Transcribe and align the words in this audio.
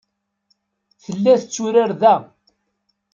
Tella 1.03 1.33
tetturar 1.41 1.89
da. 2.01 2.15